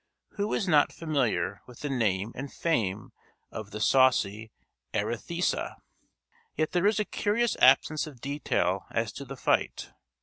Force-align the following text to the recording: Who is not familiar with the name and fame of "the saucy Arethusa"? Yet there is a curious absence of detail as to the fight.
Who 0.29 0.51
is 0.55 0.67
not 0.67 0.91
familiar 0.91 1.61
with 1.67 1.81
the 1.81 1.89
name 1.91 2.31
and 2.33 2.51
fame 2.51 3.11
of 3.51 3.69
"the 3.69 3.79
saucy 3.79 4.51
Arethusa"? 4.95 5.75
Yet 6.55 6.71
there 6.71 6.87
is 6.87 6.99
a 6.99 7.05
curious 7.05 7.55
absence 7.57 8.07
of 8.07 8.19
detail 8.19 8.87
as 8.89 9.11
to 9.13 9.25
the 9.25 9.37
fight. 9.37 9.91